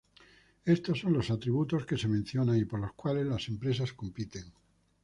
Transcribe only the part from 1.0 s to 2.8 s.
los atributos que se mencionan y por